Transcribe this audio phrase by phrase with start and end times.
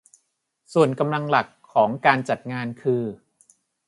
[0.73, 3.03] ส่วนกำลังหลักของการจัดงานคือ